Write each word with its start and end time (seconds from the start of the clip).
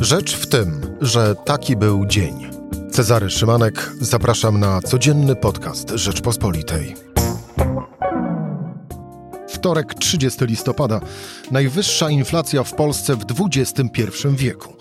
Rzecz 0.00 0.36
w 0.36 0.46
tym, 0.46 0.96
że 1.00 1.34
taki 1.34 1.76
był 1.76 2.06
dzień. 2.06 2.50
Cezary 2.90 3.30
Szymanek, 3.30 3.92
zapraszam 4.00 4.60
na 4.60 4.82
codzienny 4.82 5.36
podcast 5.36 5.90
Rzeczpospolitej. 5.90 6.94
Wtorek, 9.48 9.94
30 9.94 10.44
listopada. 10.44 11.00
Najwyższa 11.50 12.10
inflacja 12.10 12.64
w 12.64 12.74
Polsce 12.74 13.16
w 13.16 13.24
XXI 13.40 13.88
wieku. 14.32 14.76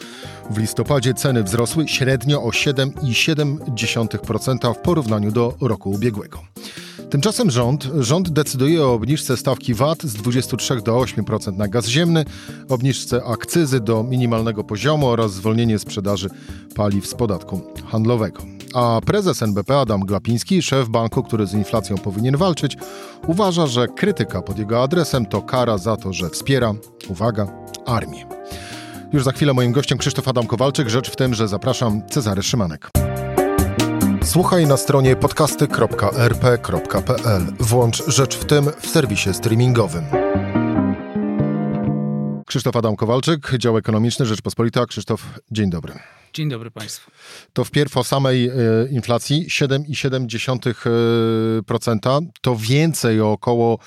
W 0.50 0.58
listopadzie 0.58 1.14
ceny 1.14 1.44
wzrosły 1.44 1.88
średnio 1.88 2.44
o 2.44 2.50
7,7% 2.50 4.74
w 4.74 4.78
porównaniu 4.78 5.32
do 5.32 5.54
roku 5.62 5.92
ubiegłego. 5.92 6.44
Tymczasem 7.10 7.52
rząd, 7.52 7.90
rząd 8.00 8.30
decyduje 8.30 8.84
o 8.84 8.94
obniżce 8.94 9.38
stawki 9.38 9.74
VAT 9.74 10.04
z 10.04 10.14
23 10.14 10.76
do 10.82 10.96
8% 10.96 11.58
na 11.58 11.68
gaz 11.68 11.88
ziemny, 11.88 12.26
obniżce 12.70 13.24
akcyzy 13.24 13.80
do 13.80 14.04
minimalnego 14.04 14.64
poziomu 14.64 15.08
oraz 15.08 15.34
zwolnienie 15.34 15.80
sprzedaży 15.80 16.30
paliw 16.76 17.08
z 17.08 17.14
podatku 17.14 17.62
handlowego. 17.88 18.44
A 18.74 19.02
prezes 19.06 19.44
NBP 19.44 19.80
Adam 19.80 20.02
Glapiński, 20.02 20.62
szef 20.62 20.90
banku, 20.90 21.24
który 21.24 21.48
z 21.48 21.54
inflacją 21.54 21.98
powinien 21.98 22.38
walczyć, 22.38 22.78
uważa, 23.28 23.68
że 23.68 23.88
krytyka 23.88 24.42
pod 24.42 24.60
jego 24.60 24.84
adresem 24.84 25.26
to 25.26 25.42
kara 25.42 25.78
za 25.78 25.98
to, 25.98 26.14
że 26.14 26.30
wspiera, 26.30 26.74
uwaga, 27.10 27.48
armię. 27.86 28.26
Już 29.14 29.24
za 29.24 29.32
chwilę 29.32 29.54
moim 29.54 29.72
gościem 29.72 29.98
Krzysztof 29.98 30.28
Adam 30.28 30.48
Kowalczyk. 30.48 30.90
Rzecz 30.90 31.12
w 31.12 31.16
tym, 31.16 31.34
że 31.34 31.48
zapraszam 31.48 32.02
Cezary 32.10 32.44
Szymanek. 32.44 32.99
Słuchaj 34.30 34.68
na 34.68 34.78
stronie 34.78 35.16
podcasty.rp.pl. 35.16 37.42
Włącz 37.60 38.04
Rzecz 38.08 38.38
w 38.38 38.46
tym 38.46 38.66
w 38.82 38.88
serwisie 38.88 39.34
streamingowym. 39.34 40.04
Krzysztof 42.46 42.76
Adam 42.76 42.96
Kowalczyk, 42.96 43.52
dział 43.58 43.78
ekonomiczny 43.78 44.26
Rzeczpospolita. 44.26 44.86
Krzysztof, 44.86 45.26
dzień 45.52 45.70
dobry. 45.70 45.94
Dzień 46.34 46.50
dobry 46.50 46.72
Państwu. 46.72 47.12
To 47.54 47.64
wpierw 47.64 47.98
o 47.98 48.04
samej 48.04 48.48
e, 48.48 48.52
inflacji 48.92 49.46
7,7% 49.50 52.26
to 52.42 52.56
więcej 52.56 53.22
o 53.22 53.32
około 53.32 53.80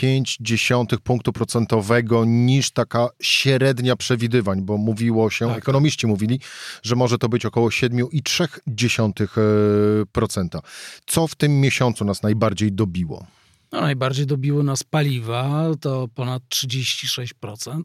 0,5 0.00 0.98
punktu 0.98 1.32
procentowego 1.32 2.24
niż 2.24 2.70
taka 2.70 3.08
średnia 3.22 3.96
przewidywań, 3.96 4.62
bo 4.62 4.76
mówiło 4.76 5.30
się, 5.30 5.48
tak. 5.48 5.58
ekonomiści 5.58 6.06
mówili, 6.06 6.40
że 6.82 6.96
może 6.96 7.18
to 7.18 7.28
być 7.28 7.46
około 7.46 7.68
7,3%. 7.68 10.60
Co 11.06 11.26
w 11.26 11.34
tym 11.34 11.60
miesiącu 11.60 12.04
nas 12.04 12.22
najbardziej 12.22 12.72
dobiło? 12.72 13.26
No, 13.72 13.80
najbardziej 13.80 14.26
dobiły 14.26 14.64
nas 14.64 14.82
paliwa, 14.82 15.70
to 15.80 16.08
ponad 16.14 16.42
36%. 16.48 17.82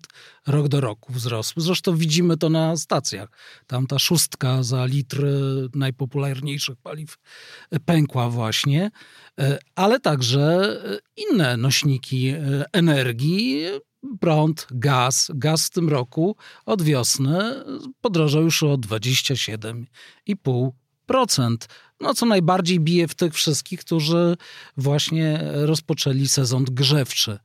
Rok 0.47 0.67
do 0.67 0.81
roku 0.81 1.13
wzrosły. 1.13 1.63
Zresztą 1.63 1.97
widzimy 1.97 2.37
to 2.37 2.49
na 2.49 2.77
stacjach. 2.77 3.29
Tam 3.67 3.87
ta 3.87 3.99
szóstka 3.99 4.63
za 4.63 4.85
litr 4.85 5.25
najpopularniejszych 5.75 6.77
paliw 6.77 7.17
pękła 7.85 8.29
właśnie, 8.29 8.91
e, 9.39 9.59
ale 9.75 9.99
także 9.99 10.77
inne 11.17 11.57
nośniki 11.57 12.27
e, 12.27 12.65
energii 12.73 13.65
prąd, 14.19 14.67
gaz. 14.71 15.31
Gaz 15.35 15.67
w 15.67 15.69
tym 15.69 15.89
roku 15.89 16.35
od 16.65 16.81
wiosny 16.81 17.63
podrożał 18.01 18.43
już 18.43 18.63
o 18.63 18.77
27,5%. 18.77 20.71
No, 22.01 22.13
co 22.13 22.25
najbardziej 22.25 22.79
bije 22.79 23.07
w 23.07 23.15
tych 23.15 23.33
wszystkich, 23.33 23.79
którzy 23.79 24.37
właśnie 24.77 25.39
rozpoczęli 25.53 26.27
sezon 26.27 26.63
grzewczy 26.63 27.39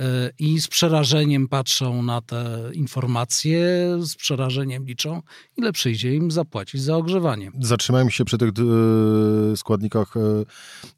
e, 0.00 0.30
i 0.38 0.60
z 0.60 0.68
przerażeniem 0.68 1.48
patrzą 1.48 2.02
na 2.02 2.20
te 2.20 2.70
informacje, 2.72 3.60
z 4.00 4.16
przerażeniem 4.16 4.84
liczą, 4.84 5.22
ile 5.56 5.72
przyjdzie 5.72 6.14
im 6.14 6.30
zapłacić 6.30 6.82
za 6.82 6.96
ogrzewanie. 6.96 7.50
Zatrzymajmy 7.60 8.10
się 8.10 8.24
przy 8.24 8.38
tych 8.38 8.48
e, 8.48 9.56
składnikach 9.56 10.16
e, 10.16 10.20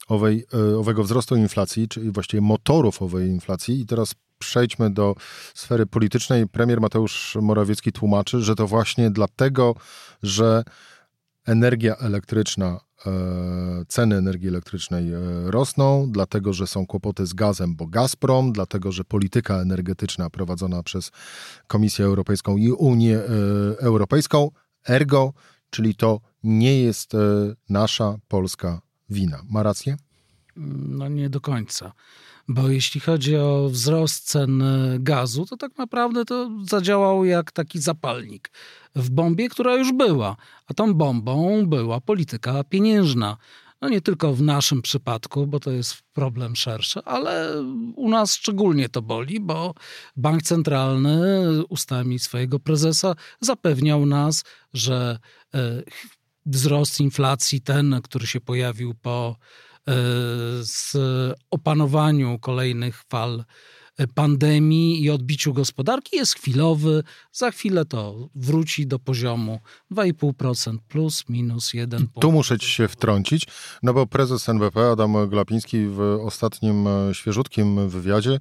owej, 0.09 0.47
owego 0.79 1.05
wzrostu 1.05 1.37
inflacji, 1.37 1.89
czyli 1.89 2.11
właściwie 2.11 2.41
motorów 2.41 3.03
owej 3.03 3.29
inflacji 3.29 3.81
i 3.81 3.87
teraz 3.87 4.15
przejdźmy 4.39 4.91
do 4.91 5.15
sfery 5.55 5.87
politycznej. 5.87 6.49
Premier 6.49 6.81
Mateusz 6.81 7.37
Morawiecki 7.43 7.93
tłumaczy, 7.93 8.43
że 8.43 8.55
to 8.55 8.67
właśnie 8.67 9.11
dlatego, 9.11 9.75
że 10.23 10.65
energia 11.51 11.97
elektryczna 11.97 12.81
E, 13.07 13.85
ceny 13.89 14.17
energii 14.17 14.49
elektrycznej 14.49 15.13
e, 15.13 15.21
rosną, 15.47 16.11
dlatego 16.11 16.53
że 16.53 16.67
są 16.67 16.87
kłopoty 16.87 17.27
z 17.27 17.35
gazem, 17.35 17.77
bo 17.77 17.87
Gazprom, 17.87 18.53
dlatego 18.53 18.93
że 18.93 19.05
polityka 19.05 19.61
energetyczna 19.61 20.31
prowadzona 20.31 20.83
przez 20.83 21.11
Komisję 21.67 22.05
Europejską 22.05 22.57
i 22.57 22.73
Unię 22.73 23.19
e, 23.19 23.23
Europejską, 23.79 24.51
ergo, 24.89 25.33
czyli 25.71 25.95
to 25.95 26.21
nie 26.43 26.83
jest 26.83 27.13
nasza 27.69 28.19
polska 28.29 28.81
wina. 29.11 29.43
Ma 29.51 29.63
rację? 29.63 29.97
No 30.57 31.09
nie 31.09 31.31
do 31.31 31.41
końca. 31.41 31.93
Bo 32.49 32.69
jeśli 32.69 33.01
chodzi 33.01 33.37
o 33.37 33.69
wzrost 33.71 34.29
cen 34.29 34.63
gazu, 34.99 35.47
to 35.47 35.57
tak 35.57 35.79
naprawdę 35.79 36.25
to 36.25 36.51
zadziałał 36.65 37.25
jak 37.25 37.53
taki 37.53 37.79
zapalnik 37.79 38.51
w 38.95 39.11
bombie, 39.11 39.49
która 39.49 39.75
już 39.77 39.93
była. 39.93 40.37
A 40.67 40.75
tą 40.75 40.95
bombą 40.95 41.67
była 41.67 42.01
polityka 42.01 42.65
pieniężna. 42.65 43.37
No 43.81 43.89
nie 43.89 44.01
tylko 44.01 44.35
w 44.35 44.43
naszym 44.43 44.83
przypadku, 44.83 45.47
bo 45.47 45.61
to 45.61 45.71
jest 45.71 46.03
problem 46.13 46.57
szerszy, 46.57 47.01
ale 47.05 47.63
u 47.97 48.09
nas 48.09 48.35
szczególnie 48.35 48.89
to 48.89 49.03
boli, 49.03 49.41
bo 49.41 49.75
bank 50.17 50.43
centralny 50.43 51.43
ustami 51.69 52.19
swojego 52.19 52.59
prezesa 52.59 53.15
zapewniał 53.41 54.07
nas, 54.07 54.45
że 54.73 55.19
e, 55.55 55.83
wzrost 56.47 57.01
inflacji, 57.01 57.61
ten, 57.61 58.01
który 58.03 58.27
się 58.27 58.41
pojawił 58.41 58.95
po 58.95 59.37
e, 59.37 59.70
z 60.63 60.97
opanowaniu 61.51 62.39
kolejnych 62.39 63.05
fal 63.09 63.45
pandemii 64.15 65.03
i 65.03 65.11
odbiciu 65.11 65.55
gospodarki 65.55 66.17
jest 66.17 66.35
chwilowy. 66.35 67.03
Za 67.33 67.51
chwilę 67.51 67.85
to 67.85 68.29
wróci 68.35 68.87
do 68.87 68.99
poziomu 68.99 69.61
2,5% 69.93 70.79
plus 70.89 71.29
minus 71.29 71.75
1 71.75 72.09
Tu 72.21 72.33
muszę 72.33 72.59
ci 72.59 72.71
się 72.71 72.89
wtrącić, 72.89 73.47
no 73.83 73.95
bo 73.95 74.07
prezes 74.07 74.49
NBP 74.49 74.91
Adam 74.91 75.29
Glapiński 75.29 75.87
w 75.87 76.01
ostatnim 76.25 76.87
e, 76.87 77.15
świeżutkim 77.15 77.89
wywiadzie 77.89 78.39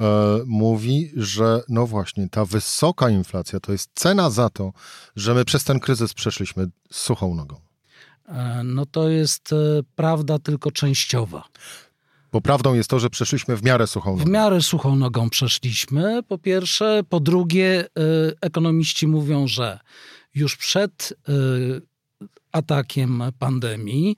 e, 0.00 0.06
mówi, 0.46 1.12
że 1.16 1.62
no 1.68 1.86
właśnie 1.86 2.28
ta 2.28 2.44
wysoka 2.44 3.10
inflacja 3.10 3.60
to 3.60 3.72
jest 3.72 3.90
cena 3.94 4.30
za 4.30 4.50
to, 4.50 4.72
że 5.16 5.34
my 5.34 5.44
przez 5.44 5.64
ten 5.64 5.80
kryzys 5.80 6.14
przeszliśmy 6.14 6.66
suchą 6.90 7.34
nogą. 7.34 7.69
E, 8.30 8.64
no 8.64 8.86
to 8.86 9.08
jest 9.08 9.52
e, 9.52 9.56
prawda 9.94 10.38
tylko 10.38 10.70
częściowa. 10.70 11.44
Bo 12.32 12.40
prawdą 12.40 12.74
jest 12.74 12.90
to, 12.90 12.98
że 12.98 13.10
przeszliśmy 13.10 13.56
w 13.56 13.62
miarę 13.62 13.86
suchą 13.86 14.10
nogą. 14.10 14.24
W 14.24 14.28
miarę 14.28 14.62
suchą 14.62 14.96
nogą 14.96 15.30
przeszliśmy, 15.30 16.22
po 16.22 16.38
pierwsze. 16.38 17.02
Po 17.08 17.20
drugie, 17.20 17.84
y, 17.84 17.88
ekonomiści 18.40 19.06
mówią, 19.06 19.46
że 19.46 19.78
już 20.34 20.56
przed 20.56 21.14
atakiem 22.52 23.22
pandemii 23.38 24.16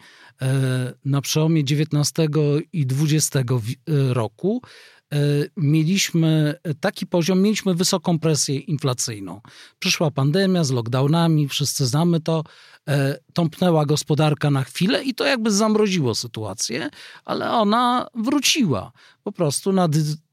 na 1.05 1.21
przełomie 1.21 1.61
XIX 1.61 2.13
i 2.73 2.87
XX 2.91 3.51
roku 4.11 4.63
E, 5.02 5.02
mieliśmy 5.57 6.55
taki 6.81 7.07
poziom, 7.07 7.43
mieliśmy 7.43 7.75
wysoką 7.75 8.19
presję 8.19 8.59
inflacyjną. 8.59 9.41
Przyszła 9.79 10.11
pandemia 10.11 10.65
z 10.65 10.71
lockdownami, 10.71 11.49
wszyscy 11.49 11.87
znamy 11.87 12.21
to, 12.21 12.45
e, 12.89 13.19
tąpnęła 13.33 13.87
gospodarka 13.87 14.51
na 14.51 14.65
chwilę 14.65 15.05
i 15.05 15.15
to 15.15 15.25
jakby 15.25 15.51
zamroziło 15.51 16.15
sytuację, 16.15 16.91
ale 17.25 17.51
ona 17.51 18.07
wróciła. 18.15 18.93
Po 19.23 19.33
prostu 19.33 19.73
nad 19.73 19.91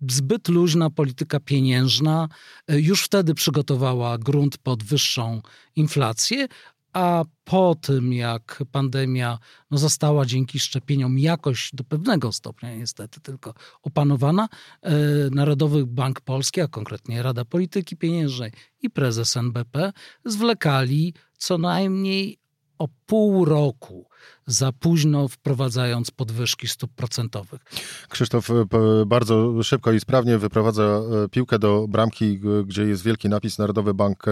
zbyt 0.10 0.48
luźna 0.48 0.90
polityka 0.90 1.40
pieniężna 1.40 2.28
e, 2.68 2.80
już 2.80 3.04
wtedy 3.04 3.34
przygotowała 3.34 4.18
grunt 4.18 4.58
pod 4.58 4.84
wyższą 4.84 5.42
inflację, 5.76 6.48
a 6.94 7.26
po 7.44 7.76
tym, 7.76 8.14
jak 8.14 8.64
pandemia 8.72 9.40
no, 9.72 9.78
została 9.78 10.26
dzięki 10.26 10.60
szczepieniom 10.60 11.20
jakoś 11.20 11.70
do 11.74 11.84
pewnego 11.84 12.32
stopnia 12.32 12.76
niestety 12.76 13.22
tylko 13.22 13.54
opanowana, 13.84 14.50
e, 14.82 14.92
Narodowy 15.32 15.86
Bank 15.86 16.22
Polski, 16.22 16.62
a 16.62 16.68
konkretnie 16.68 17.24
Rada 17.24 17.46
Polityki 17.46 17.98
Pieniężnej 17.98 18.52
i 18.82 18.90
prezes 18.90 19.38
NBP 19.38 19.94
zwlekali 20.26 21.14
co 21.38 21.58
najmniej 21.58 22.39
o 22.80 22.88
pół 23.06 23.46
roku 23.46 24.10
za 24.48 24.72
późno 24.72 25.28
wprowadzając 25.28 26.12
podwyżki 26.12 26.68
stóp 26.68 26.92
procentowych. 26.96 27.62
Krzysztof 28.10 28.50
e, 28.50 28.66
bardzo 29.06 29.64
szybko 29.64 29.92
i 29.92 30.00
sprawnie 30.00 30.38
wyprowadza 30.38 30.84
e, 30.84 31.30
piłkę 31.30 31.60
do 31.60 31.86
bramki, 31.88 32.40
gdzie 32.66 32.84
jest 32.84 33.04
wielki 33.04 33.30
napis 33.30 33.58
Narodowy 33.58 33.94
Bank 33.94 34.28
e, 34.28 34.32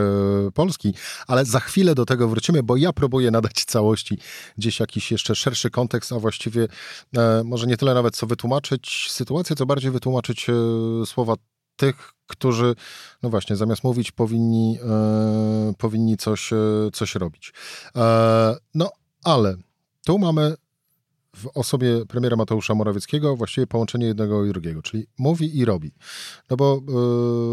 Polski, 0.53 0.93
ale 1.27 1.45
za 1.45 1.59
chwilę 1.59 1.95
do 1.95 2.05
tego 2.05 2.27
wrócimy, 2.27 2.63
bo 2.63 2.77
ja 2.77 2.93
próbuję 2.93 3.31
nadać 3.31 3.65
całości 3.65 4.17
gdzieś 4.57 4.79
jakiś 4.79 5.11
jeszcze 5.11 5.35
szerszy 5.35 5.69
kontekst, 5.69 6.11
a 6.11 6.19
właściwie 6.19 6.67
może 7.43 7.67
nie 7.67 7.77
tyle 7.77 7.93
nawet 7.93 8.15
co 8.15 8.27
wytłumaczyć 8.27 9.07
sytuację, 9.11 9.55
co 9.55 9.65
bardziej 9.65 9.91
wytłumaczyć 9.91 10.47
słowa 11.05 11.35
tych, 11.75 12.16
którzy, 12.27 12.75
no 13.23 13.29
właśnie, 13.29 13.55
zamiast 13.55 13.83
mówić, 13.83 14.11
powinni, 14.11 14.79
e, 14.83 15.73
powinni 15.77 16.17
coś, 16.17 16.53
e, 16.53 16.57
coś 16.93 17.15
robić. 17.15 17.53
E, 17.95 18.55
no, 18.75 18.91
ale 19.23 19.55
tu 20.05 20.19
mamy 20.19 20.55
w 21.37 21.47
osobie 21.53 22.05
premiera 22.05 22.35
Mateusza 22.35 22.75
Morawieckiego 22.75 23.35
właściwie 23.35 23.67
połączenie 23.67 24.05
jednego 24.05 24.45
i 24.45 24.49
drugiego, 24.49 24.81
czyli 24.81 25.07
mówi 25.17 25.57
i 25.57 25.65
robi. 25.65 25.91
No 26.49 26.57
bo 26.57 26.81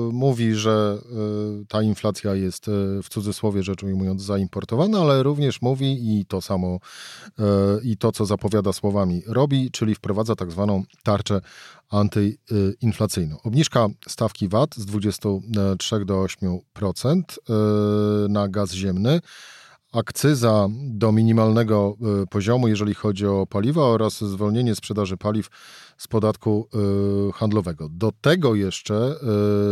y, 0.08 0.12
mówi, 0.12 0.54
że 0.54 0.98
y, 1.62 1.66
ta 1.66 1.82
inflacja 1.82 2.34
jest 2.34 2.68
y, 2.68 2.70
w 3.02 3.08
cudzysłowie 3.08 3.62
rzecz 3.62 3.82
ujmując 3.82 4.22
zaimportowana, 4.22 5.00
ale 5.00 5.22
również 5.22 5.62
mówi 5.62 6.18
i 6.18 6.26
to 6.26 6.42
samo 6.42 6.78
i 7.82 7.96
to, 7.96 8.12
co 8.12 8.26
zapowiada 8.26 8.72
słowami 8.72 9.22
robi, 9.26 9.70
czyli 9.70 9.94
wprowadza 9.94 10.36
tak 10.36 10.50
zwaną 10.50 10.82
tarczę 11.02 11.40
antyinflacyjną. 11.90 13.36
Obniżka 13.42 13.88
stawki 14.08 14.48
VAT 14.48 14.74
z 14.76 14.86
23 14.86 16.04
do 16.04 16.14
8% 16.24 17.22
na 18.28 18.48
gaz 18.48 18.72
ziemny 18.72 19.20
akcyza 19.94 20.68
do 20.88 21.12
minimalnego 21.12 21.96
e, 22.22 22.26
poziomu, 22.26 22.68
jeżeli 22.68 22.94
chodzi 22.94 23.26
o 23.26 23.46
paliwa 23.46 23.82
oraz 23.82 24.24
zwolnienie 24.24 24.74
sprzedaży 24.74 25.16
paliw 25.16 25.48
z 25.98 26.08
podatku 26.08 26.68
e, 27.28 27.32
handlowego. 27.32 27.88
Do 27.88 28.12
tego 28.20 28.54
jeszcze 28.54 28.94
e, 28.94 29.14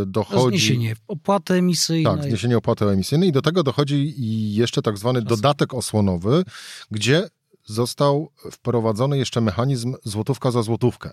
dochodzi... 0.07 0.59
Zniesienie 0.59 0.95
opłaty 1.09 1.55
emisyjnej. 1.55 2.05
Tak, 2.05 2.23
zniesienie 2.23 2.59
opłaty 2.59 2.85
emisyjnej 2.85 3.29
i 3.29 3.33
do 3.33 3.43
tego 3.43 3.63
dochodzi 3.63 4.15
jeszcze 4.55 4.83
tak 4.83 4.99
zwany 4.99 5.23
dodatek 5.23 5.75
osłonowy, 5.75 6.45
gdzie 6.91 7.29
został 7.73 8.31
wprowadzony 8.51 9.19
jeszcze 9.19 9.41
mechanizm 9.41 9.95
złotówka 10.05 10.51
za 10.51 10.63
złotówkę. 10.63 11.11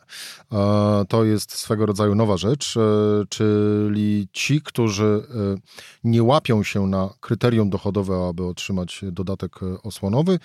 To 1.09 1.23
jest 1.23 1.51
swego 1.51 1.85
rodzaju 1.85 2.15
nowa 2.15 2.37
rzecz, 2.37 2.77
e, 2.77 2.81
czyli 3.29 4.27
ci, 4.33 4.61
którzy 4.61 5.23
e, 5.29 5.57
nie 6.03 6.23
łapią 6.23 6.63
się 6.63 6.87
na 6.87 7.09
kryterium 7.19 7.69
dochodowe, 7.69 8.27
aby 8.29 8.45
otrzymać 8.45 9.01
dodatek 9.11 9.59
osłonowy, 9.83 10.39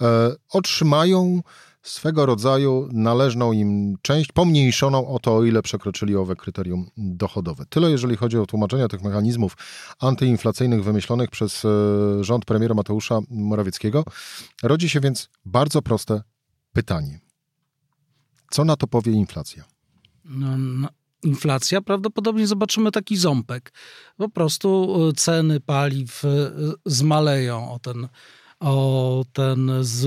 e, 0.00 0.30
otrzymają 0.50 1.42
swego 1.82 2.26
rodzaju 2.26 2.88
należną 2.92 3.52
im 3.52 3.96
część, 4.02 4.32
pomniejszoną 4.32 5.08
o 5.08 5.18
to, 5.18 5.36
o 5.36 5.44
ile 5.44 5.62
przekroczyli 5.62 6.16
owe 6.16 6.36
kryterium 6.36 6.90
dochodowe. 6.96 7.64
Tyle 7.68 7.90
jeżeli 7.90 8.16
chodzi 8.16 8.38
o 8.38 8.46
tłumaczenie 8.46 8.88
tych 8.88 9.02
mechanizmów 9.02 9.56
antyinflacyjnych 9.98 10.84
wymyślonych 10.84 11.30
przez 11.30 11.64
e, 11.64 11.68
rząd 12.24 12.44
premiera 12.44 12.74
Mateusza 12.74 13.18
Morawieckiego. 13.30 14.04
Rodzi 14.62 14.88
się 14.88 15.00
więc 15.00 15.28
bardzo 15.44 15.82
proste 15.82 16.22
pytanie. 16.72 17.20
Co 18.50 18.64
na 18.64 18.76
to 18.76 18.86
powie 18.86 19.12
inflacja? 19.12 19.64
No, 20.24 20.58
no, 20.58 20.88
inflacja, 21.22 21.80
prawdopodobnie 21.80 22.46
zobaczymy 22.46 22.90
taki 22.92 23.16
ząbek. 23.16 23.72
Po 24.16 24.28
prostu 24.28 24.96
e, 25.08 25.12
ceny 25.12 25.60
paliw 25.60 26.24
e, 26.24 26.28
zmaleją 26.86 27.72
o 27.72 27.78
ten, 27.78 28.08
o 28.60 29.24
ten 29.32 29.70
z, 29.80 30.06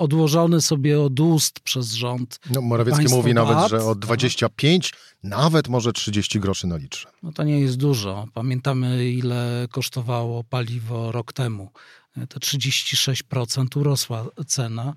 odłożony 0.00 0.60
sobie 0.60 1.00
od 1.00 1.20
ust 1.20 1.60
przez 1.60 1.92
rząd. 1.92 2.40
No, 2.50 2.60
Morawiecki 2.60 3.08
mówi 3.08 3.34
nawet, 3.34 3.70
że 3.70 3.84
o 3.84 3.94
25, 3.94 4.92
nawet 5.22 5.68
może 5.68 5.92
30 5.92 6.40
groszy 6.40 6.66
na 6.66 6.76
litrze. 6.76 7.08
No 7.22 7.32
to 7.32 7.42
nie 7.42 7.60
jest 7.60 7.76
dużo. 7.76 8.26
Pamiętamy, 8.34 9.10
ile 9.10 9.68
kosztowało 9.70 10.44
paliwo 10.44 11.12
rok 11.12 11.32
temu. 11.32 11.70
Te 12.14 12.40
36% 12.40 13.78
urosła 13.78 14.26
cena. 14.46 14.94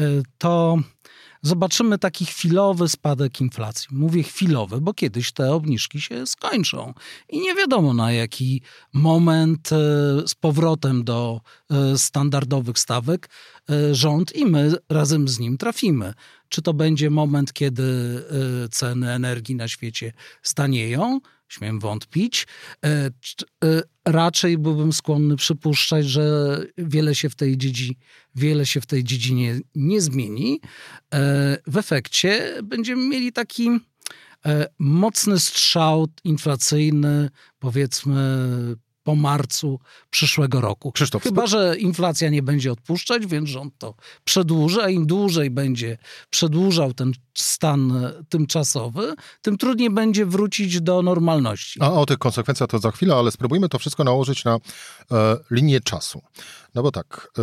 E, 0.00 0.22
to 0.38 0.78
zobaczymy 1.42 1.98
taki 1.98 2.26
chwilowy 2.26 2.88
spadek 2.88 3.40
inflacji. 3.40 3.88
Mówię 3.90 4.22
chwilowy, 4.22 4.80
bo 4.80 4.94
kiedyś 4.94 5.32
te 5.32 5.52
obniżki 5.52 6.00
się 6.00 6.26
skończą 6.26 6.94
i 7.28 7.40
nie 7.40 7.54
wiadomo 7.54 7.94
na 7.94 8.12
jaki 8.12 8.62
moment 8.92 9.72
e, 9.72 9.76
z 10.28 10.34
powrotem 10.34 11.04
do 11.04 11.40
e, 11.70 11.98
standardowych 11.98 12.78
stawek 12.78 13.28
rząd 13.92 14.36
i 14.36 14.46
my 14.46 14.72
razem 14.88 15.28
z 15.28 15.38
nim 15.38 15.58
trafimy. 15.58 16.14
Czy 16.48 16.62
to 16.62 16.74
będzie 16.74 17.10
moment, 17.10 17.52
kiedy 17.52 18.22
ceny 18.70 19.12
energii 19.12 19.54
na 19.54 19.68
świecie 19.68 20.12
stanieją? 20.42 21.20
Śmiem 21.52 21.80
wątpić. 21.80 22.46
E, 22.84 22.88
e, 22.88 23.10
raczej 24.04 24.58
byłbym 24.58 24.92
skłonny 24.92 25.36
przypuszczać, 25.36 26.06
że 26.06 26.58
wiele 26.78 27.14
się 27.14 27.30
w 27.30 27.34
tej, 27.34 27.58
wiele 28.34 28.66
się 28.66 28.80
w 28.80 28.86
tej 28.86 29.04
dziedzinie 29.04 29.60
nie 29.74 30.00
zmieni. 30.00 30.60
E, 31.14 31.58
w 31.66 31.76
efekcie 31.76 32.58
będziemy 32.62 33.08
mieli 33.08 33.32
taki 33.32 33.70
mocny 34.78 35.38
strzał 35.38 36.08
inflacyjny, 36.24 37.30
powiedzmy 37.58 38.16
po 39.02 39.14
marcu 39.14 39.80
przyszłego 40.10 40.60
roku. 40.60 40.92
Krzysztof, 40.92 41.22
Chyba, 41.22 41.46
że 41.46 41.76
inflacja 41.78 42.28
nie 42.28 42.42
będzie 42.42 42.72
odpuszczać, 42.72 43.26
więc 43.26 43.48
rząd 43.48 43.74
to 43.78 43.94
przedłuży, 44.24 44.82
a 44.82 44.88
im 44.88 45.06
dłużej 45.06 45.50
będzie 45.50 45.98
przedłużał 46.30 46.92
ten 46.92 47.12
stan 47.34 48.10
tymczasowy, 48.28 49.14
tym 49.42 49.58
trudniej 49.58 49.90
będzie 49.90 50.26
wrócić 50.26 50.80
do 50.80 51.02
normalności. 51.02 51.80
A 51.82 51.92
o 51.92 52.06
tych 52.06 52.18
konsekwencjach 52.18 52.70
to 52.70 52.78
za 52.78 52.90
chwilę, 52.90 53.14
ale 53.14 53.30
spróbujmy 53.30 53.68
to 53.68 53.78
wszystko 53.78 54.04
nałożyć 54.04 54.44
na 54.44 54.54
e, 55.12 55.36
linię 55.50 55.80
czasu. 55.80 56.22
No 56.74 56.82
bo 56.82 56.90
tak, 56.90 57.30
e, 57.38 57.42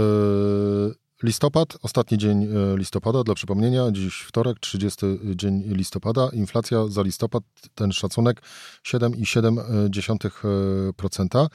Listopad, 1.23 1.77
ostatni 1.81 2.17
dzień 2.17 2.43
e, 2.43 2.47
listopada, 2.77 3.23
dla 3.23 3.35
przypomnienia, 3.35 3.91
dziś 3.91 4.21
wtorek, 4.21 4.59
30 4.59 5.05
dzień 5.35 5.63
listopada. 5.65 6.29
Inflacja 6.33 6.87
za 6.87 7.01
listopad, 7.01 7.43
ten 7.75 7.91
szacunek 7.91 8.41
7,7%, 8.83 11.47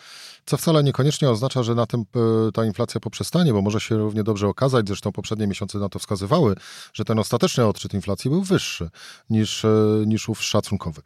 co 0.47 0.57
wcale 0.57 0.85
niekoniecznie 0.85 1.31
oznacza, 1.31 1.63
że 1.63 1.75
na 1.75 1.87
tym 1.87 2.01
e, 2.01 2.05
ta 2.53 2.65
inflacja 2.65 3.01
poprzestanie, 3.01 3.53
bo 3.53 3.63
może 3.63 3.81
się 3.81 3.97
równie 3.97 4.25
dobrze 4.25 4.49
okazać, 4.49 4.87
zresztą 4.87 5.13
poprzednie 5.13 5.47
miesiące 5.47 5.79
na 5.79 5.89
to 5.89 5.99
wskazywały, 5.99 6.55
że 6.93 7.05
ten 7.05 7.19
ostateczny 7.19 7.67
odczyt 7.67 7.95
inflacji 7.95 8.31
był 8.31 8.43
wyższy 8.43 8.91
niż, 9.31 9.65
e, 9.65 9.69
niż 10.07 10.29
ów 10.29 10.43
szacunkowy. 10.43 11.03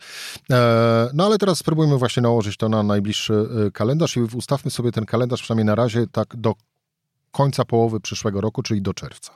No 1.15 1.27
ale 1.27 1.39
teraz 1.39 1.59
spróbujmy 1.59 1.99
właśnie 1.99 2.23
nałożyć 2.23 2.57
to 2.57 2.69
na 2.69 2.83
najbliższy 2.83 3.49
kalendarz 3.73 4.17
i 4.17 4.21
ustawmy 4.21 4.71
sobie 4.71 4.93
ten 4.93 5.07
kalendarz 5.07 5.43
przynajmniej 5.43 5.67
na 5.67 5.75
razie 5.75 6.07
tak 6.13 6.37
do 6.37 6.55
końca 7.31 7.65
połowy 7.65 8.01
przyszłego 8.01 8.41
roku, 8.41 8.63
czyli 8.63 8.83
do 8.83 8.95
czerwca. 8.95 9.35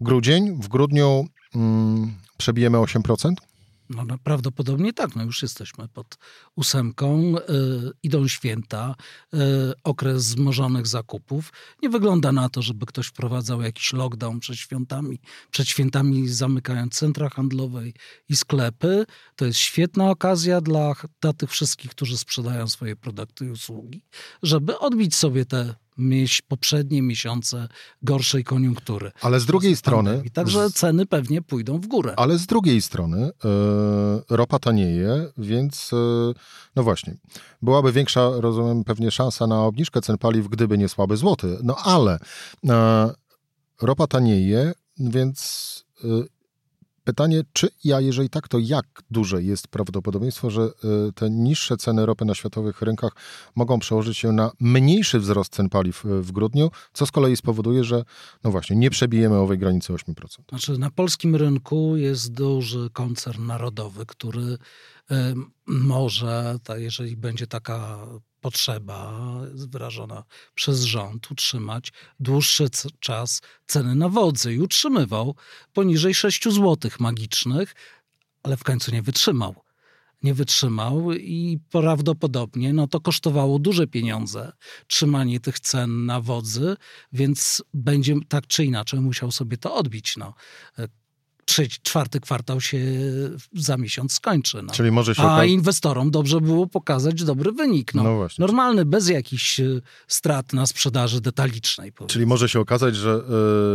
Grudzień, 0.00 0.62
w 0.62 0.68
grudniu 0.68 1.26
mm, 1.54 2.14
przebijemy 2.38 2.78
8%. 2.78 3.32
No, 3.90 4.04
no 4.04 4.18
prawdopodobnie 4.18 4.92
tak, 4.92 5.16
no 5.16 5.24
już 5.24 5.42
jesteśmy 5.42 5.88
pod 5.88 6.18
ósemką, 6.56 7.34
y, 7.36 7.42
idą 8.02 8.28
święta, 8.28 8.94
y, 9.34 9.38
okres 9.84 10.24
wzmożonych 10.24 10.86
zakupów. 10.86 11.52
Nie 11.82 11.88
wygląda 11.88 12.32
na 12.32 12.48
to, 12.48 12.62
żeby 12.62 12.86
ktoś 12.86 13.06
wprowadzał 13.06 13.62
jakiś 13.62 13.92
lockdown 13.92 14.40
przed 14.40 14.56
świętami, 14.56 15.20
przed 15.50 15.68
świętami 15.68 16.28
zamykając 16.28 16.94
centra 16.94 17.28
handlowe 17.28 17.82
i 18.28 18.36
sklepy. 18.36 19.06
To 19.36 19.44
jest 19.44 19.58
świetna 19.58 20.10
okazja 20.10 20.60
dla, 20.60 20.94
dla 21.20 21.32
tych 21.32 21.50
wszystkich, 21.50 21.90
którzy 21.90 22.18
sprzedają 22.18 22.68
swoje 22.68 22.96
produkty 22.96 23.46
i 23.46 23.50
usługi, 23.50 24.04
żeby 24.42 24.78
odbić 24.78 25.14
sobie 25.14 25.44
te 25.44 25.74
poprzednie 26.48 27.02
miesiące 27.02 27.68
gorszej 28.02 28.44
koniunktury. 28.44 29.10
Ale 29.22 29.40
z 29.40 29.46
drugiej 29.46 29.76
strony... 29.76 30.22
I 30.24 30.30
także 30.30 30.70
ceny 30.70 31.06
pewnie 31.06 31.42
pójdą 31.42 31.80
w 31.80 31.86
górę. 31.86 32.14
Ale 32.16 32.38
z 32.38 32.46
drugiej 32.46 32.82
strony 32.82 33.18
e, 33.26 33.30
ropa 34.36 34.58
tanieje, 34.58 35.26
więc 35.38 35.90
e, 35.92 35.96
no 36.76 36.82
właśnie, 36.82 37.16
byłaby 37.62 37.92
większa, 37.92 38.30
rozumiem, 38.34 38.84
pewnie 38.84 39.10
szansa 39.10 39.46
na 39.46 39.64
obniżkę 39.64 40.00
cen 40.00 40.18
paliw, 40.18 40.48
gdyby 40.48 40.78
nie 40.78 40.88
słaby 40.88 41.16
złoty. 41.16 41.58
No 41.62 41.76
ale 41.76 42.18
e, 42.68 43.10
ropa 43.82 44.06
tanieje, 44.06 44.72
więc 44.98 45.84
Pytanie, 47.08 47.42
czy 47.52 47.68
ja, 47.84 48.00
jeżeli 48.00 48.30
tak, 48.30 48.48
to 48.48 48.58
jak 48.58 48.86
duże 49.10 49.42
jest 49.42 49.68
prawdopodobieństwo, 49.68 50.50
że 50.50 50.62
e, 50.62 50.68
te 51.14 51.30
niższe 51.30 51.76
ceny 51.76 52.06
ropy 52.06 52.24
na 52.24 52.34
światowych 52.34 52.82
rynkach 52.82 53.12
mogą 53.54 53.78
przełożyć 53.78 54.18
się 54.18 54.32
na 54.32 54.50
mniejszy 54.60 55.18
wzrost 55.18 55.52
cen 55.52 55.68
paliw 55.68 56.06
e, 56.06 56.08
w 56.22 56.32
grudniu, 56.32 56.70
co 56.92 57.06
z 57.06 57.10
kolei 57.10 57.36
spowoduje, 57.36 57.84
że 57.84 58.04
no 58.44 58.50
właśnie, 58.50 58.76
nie 58.76 58.90
przebijemy 58.90 59.36
owej 59.36 59.58
granicy 59.58 59.92
8%. 59.92 60.14
Znaczy, 60.48 60.78
na 60.78 60.90
polskim 60.90 61.36
rynku 61.36 61.96
jest 61.96 62.32
duży 62.32 62.90
koncern 62.92 63.46
narodowy, 63.46 64.06
który 64.06 64.58
może, 65.66 66.58
jeżeli 66.76 67.16
będzie 67.16 67.46
taka 67.46 68.06
potrzeba 68.40 69.20
wyrażona 69.54 70.24
przez 70.54 70.82
rząd 70.82 71.30
utrzymać 71.30 71.92
dłuższy 72.20 72.68
czas 73.00 73.42
ceny 73.66 73.94
na 73.94 74.08
wodzy 74.08 74.54
i 74.54 74.60
utrzymywał 74.60 75.34
poniżej 75.72 76.14
6 76.14 76.44
zł 76.44 76.90
magicznych, 77.00 77.74
ale 78.42 78.56
w 78.56 78.64
końcu 78.64 78.92
nie 78.92 79.02
wytrzymał. 79.02 79.54
Nie 80.22 80.34
wytrzymał 80.34 81.12
i 81.12 81.58
prawdopodobnie 81.70 82.72
no 82.72 82.86
to 82.86 83.00
kosztowało 83.00 83.58
duże 83.58 83.86
pieniądze 83.86 84.52
trzymanie 84.86 85.40
tych 85.40 85.60
cen 85.60 86.06
na 86.06 86.20
wodzy, 86.20 86.76
więc 87.12 87.62
będzie 87.74 88.14
tak 88.28 88.46
czy 88.46 88.64
inaczej 88.64 89.00
musiał 89.00 89.30
sobie 89.30 89.56
to 89.56 89.74
odbić. 89.74 90.16
No 90.16 90.34
trzeci, 91.48 91.78
czwarty 91.82 92.20
kwartał 92.20 92.60
się 92.60 92.78
za 93.54 93.76
miesiąc 93.76 94.12
skończy. 94.12 94.62
No. 94.62 94.72
Czyli 94.72 94.90
może 94.90 95.14
się 95.14 95.22
A 95.22 95.44
inwestorom 95.44 96.10
dobrze 96.10 96.40
było 96.40 96.66
pokazać 96.66 97.24
dobry 97.24 97.52
wynik. 97.52 97.94
No, 97.94 98.02
No 98.02 98.16
właśnie. 98.16 98.42
Normalny, 98.42 98.84
bez 98.84 99.08
jakichś 99.08 99.60
e, 99.60 99.64
strat 100.08 100.52
na 100.52 100.66
sprzedaży 100.66 101.20
detalicznej. 101.20 101.92
powiedzmy. 101.92 102.12
Czyli 102.12 102.26
może 102.26 102.48
się 102.48 102.60
okazać, 102.60 102.96
że 102.96 103.10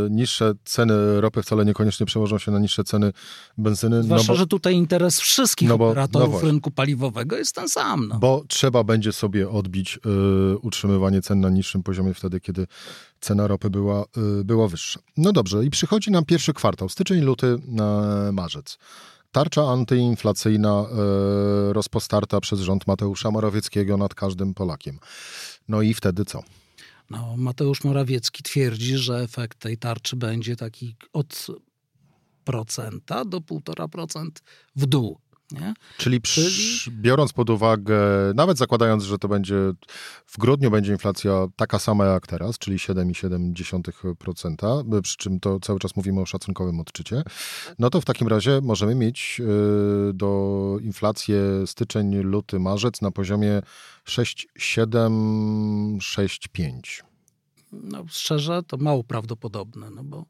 e, 0.06 0.10
niższe 0.10 0.53
ceny 0.65 1.22
ropy 1.22 1.44
wcale 1.44 1.65
niekoniecznie 1.65 2.06
przełożą 2.06 2.38
się 2.38 2.51
na 2.51 2.60
niższe 2.60 2.84
ceny 2.84 3.13
benzyny, 3.58 4.03
Zwłaszcza, 4.03 4.27
no 4.27 4.34
bo, 4.34 4.39
że 4.39 4.48
tutaj 4.48 4.75
interes 4.75 5.20
wszystkich 5.20 5.70
no 5.70 5.77
bo- 5.77 5.86
no 5.86 5.92
operatorów 5.92 6.30
właśnie. 6.32 6.50
rynku 6.50 6.72
paliwowego 6.72 7.36
jest 7.38 7.56
ten 7.56 7.70
sam. 7.70 8.08
No. 8.08 8.20
bo 8.20 8.44
trzeba 8.48 8.84
będzie 8.84 9.12
sobie 9.13 9.50
odbić 9.50 10.00
e, 10.06 10.58
utrzymywanie 10.58 11.22
cen 11.22 11.39
na 11.39 11.50
niższym 11.50 11.84
poziomie 11.84 12.13
wtedy, 12.13 12.39
kiedy 12.39 12.68
cena 13.24 13.48
ropy 13.48 13.70
była, 13.70 14.01
e, 14.01 14.44
była 14.44 14.68
wyższa. 14.68 15.00
No 15.18 15.32
dobrze, 15.32 15.65
i 15.65 15.70
przychodzi 15.70 16.12
nam 16.12 16.25
pierwszy 16.25 16.53
kwartał, 16.53 16.89
styczeń, 16.89 17.22
luty, 17.22 17.58
marzec. 18.34 18.77
Tarcza 19.32 19.70
antyinflacyjna 19.70 20.70
e, 20.70 21.74
rozpostarta 21.74 22.42
przez 22.42 22.60
rząd 22.60 22.88
Mateusza 22.88 23.32
Morawieckiego 23.32 23.98
nad 23.98 24.15
każdym 24.15 24.53
Polakiem. 24.53 25.00
No 25.68 25.82
i 25.82 25.94
wtedy 25.94 26.25
co? 26.25 26.44
No, 27.10 27.38
Mateusz 27.38 27.84
Morawiecki 27.84 28.44
twierdzi, 28.44 28.98
że 28.98 29.20
efekt 29.20 29.60
tej 29.60 29.77
tarczy 29.77 30.15
będzie 30.15 30.56
taki 30.56 30.96
od 31.13 31.48
procenta 32.44 33.25
do 33.25 33.38
1,5% 33.38 34.30
w 34.75 34.86
dół. 34.86 35.23
Nie? 35.54 35.74
Czyli, 35.98 36.22
przy, 36.22 36.42
biorąc 36.92 37.34
pod 37.34 37.50
uwagę, 37.50 37.98
nawet 38.36 38.58
zakładając, 38.58 39.04
że 39.04 39.18
to 39.18 39.28
będzie 39.28 39.56
w 40.26 40.38
grudniu 40.38 40.72
będzie 40.72 40.92
inflacja 40.92 41.48
taka 41.56 41.80
sama 41.80 42.06
jak 42.06 42.28
teraz, 42.28 42.58
czyli 42.58 42.78
7,7%, 42.78 45.02
przy 45.02 45.18
czym 45.18 45.40
to 45.40 45.60
cały 45.60 45.80
czas 45.80 45.96
mówimy 45.96 46.22
o 46.22 46.26
szacunkowym 46.26 46.80
odczycie, 46.80 47.24
no 47.80 47.90
to 47.90 48.02
w 48.02 48.06
takim 48.06 48.28
razie 48.28 48.60
możemy 48.64 48.96
mieć 48.96 49.42
y, 50.10 50.14
do 50.14 50.78
inflację 50.82 51.38
styczeń, 51.66 52.16
luty, 52.16 52.60
marzec 52.60 53.02
na 53.02 53.12
poziomie 53.12 53.62
6,7, 54.08 55.98
6,5. 55.98 57.04
No, 57.72 58.06
szczerze, 58.10 58.64
to 58.68 58.78
mało 58.78 59.04
prawdopodobne, 59.04 59.90
no 59.90 60.04
bo 60.04 60.26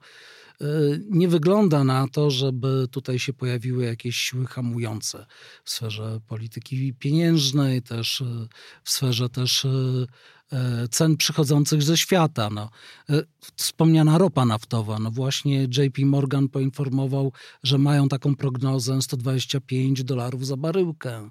nie 1.10 1.28
wygląda 1.28 1.84
na 1.84 2.08
to, 2.08 2.32
żeby 2.32 2.88
tutaj 2.92 3.20
się 3.20 3.34
pojawiły 3.34 3.86
jakieś 3.86 4.18
siły 4.18 4.46
hamujące 4.46 5.26
w 5.64 5.70
sferze 5.70 6.20
polityki 6.28 6.94
pieniężnej, 6.94 7.82
też 7.82 8.22
y, 8.22 8.48
w 8.84 8.90
sferze 8.90 9.30
też 9.30 9.66
e, 9.66 10.88
cen 10.88 11.18
przychodzących 11.18 11.84
ze 11.84 11.98
świata. 11.98 12.50
No. 12.50 12.70
E, 13.10 13.24
Wspomniana 13.56 14.18
ropa 14.18 14.46
naftowa, 14.46 15.00
no 15.00 15.12
właśnie 15.12 15.64
JP 15.64 16.06
Morgan 16.06 16.50
poinformował, 16.50 17.32
że 17.64 17.78
mają 17.78 18.08
taką 18.08 18.36
prognozę 18.36 19.02
125 19.02 20.04
dolarów 20.04 20.46
za 20.46 20.58
baryłkę, 20.58 21.30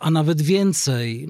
a 0.00 0.10
nawet 0.10 0.42
więcej. 0.42 1.28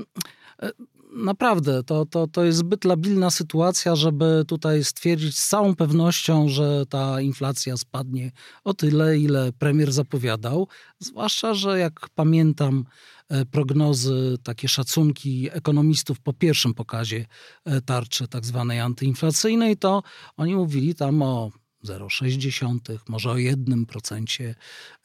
Naprawdę, 1.16 1.82
to, 1.82 2.06
to, 2.06 2.26
to 2.26 2.44
jest 2.44 2.58
zbyt 2.58 2.84
labilna 2.84 3.30
sytuacja, 3.30 3.96
żeby 3.96 4.44
tutaj 4.48 4.84
stwierdzić 4.84 5.38
z 5.38 5.48
całą 5.48 5.76
pewnością, 5.76 6.48
że 6.48 6.86
ta 6.86 7.20
inflacja 7.20 7.76
spadnie 7.76 8.32
o 8.64 8.74
tyle, 8.74 9.18
ile 9.18 9.52
premier 9.52 9.92
zapowiadał. 9.92 10.68
Zwłaszcza, 10.98 11.54
że 11.54 11.78
jak 11.78 12.08
pamiętam 12.14 12.84
e, 13.28 13.44
prognozy, 13.46 14.36
takie 14.42 14.68
szacunki 14.68 15.48
ekonomistów 15.52 16.20
po 16.20 16.32
pierwszym 16.32 16.74
pokazie 16.74 17.26
e, 17.64 17.80
tarczy 17.80 18.28
tak 18.28 18.46
zwanej 18.46 18.80
antyinflacyjnej, 18.80 19.76
to 19.76 20.02
oni 20.36 20.54
mówili 20.54 20.94
tam 20.94 21.22
o 21.22 21.50
0,6, 21.86 22.98
może 23.08 23.30
o 23.30 23.34
1% 23.34 24.54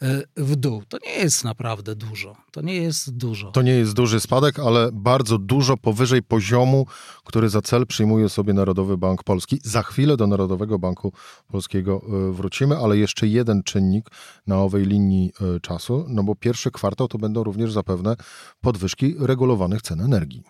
e, 0.02 0.22
w 0.38 0.56
dół. 0.56 0.84
To 0.90 0.98
nie 1.06 1.12
jest 1.12 1.44
naprawdę 1.44 1.96
dużo. 1.96 2.38
To 2.52 2.62
nie 2.62 2.76
jest 2.76 3.18
dużo. 3.18 3.52
To 3.52 3.62
nie 3.62 3.72
jest 3.72 3.94
duży 3.94 4.20
spadek, 4.20 4.60
ale 4.60 4.90
bardzo 4.94 5.38
dużo 5.38 5.78
powyżej 5.78 6.24
poziomu, 6.24 6.88
który 7.24 7.50
za 7.50 7.62
cel 7.62 7.88
przyjmuje 7.88 8.30
sobie 8.30 8.54
Narodowy 8.54 8.98
Bank 8.98 9.24
Polski. 9.24 9.60
Za 9.64 9.84
chwilę 9.84 10.18
do 10.18 10.28
Narodowego 10.28 10.80
Banku 10.80 11.14
Polskiego 11.48 12.02
e, 12.30 12.32
wrócimy, 12.32 12.78
ale 12.78 12.98
jeszcze 12.98 13.28
jeden 13.28 13.64
czynnik 13.64 14.10
na 14.48 14.62
owej 14.62 14.86
linii 14.86 15.32
e, 15.56 15.60
czasu, 15.60 16.06
no 16.10 16.24
bo 16.24 16.36
pierwszy 16.36 16.72
kwartał 16.72 17.08
to 17.08 17.18
będą 17.18 17.44
również 17.44 17.74
zapewne 17.74 18.16
podwyżki 18.62 19.16
regulowanych 19.20 19.82
cen 19.82 20.02
energii. 20.02 20.44